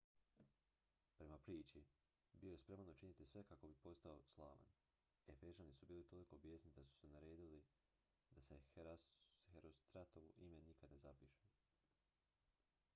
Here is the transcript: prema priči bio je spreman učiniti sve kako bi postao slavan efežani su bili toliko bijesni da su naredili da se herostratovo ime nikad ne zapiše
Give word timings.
prema 1.17 1.37
priči 1.47 1.81
bio 2.43 2.51
je 2.51 2.57
spreman 2.63 2.89
učiniti 2.89 3.25
sve 3.31 3.43
kako 3.49 3.67
bi 3.67 3.75
postao 3.83 4.23
slavan 4.31 4.63
efežani 5.27 5.73
su 5.73 5.85
bili 5.85 6.03
toliko 6.07 6.37
bijesni 6.37 6.71
da 6.75 6.85
su 6.87 7.07
naredili 7.09 7.63
da 8.31 8.41
se 8.41 8.59
herostratovo 9.51 10.33
ime 10.37 10.61
nikad 10.61 10.91
ne 10.91 10.99
zapiše 10.99 11.43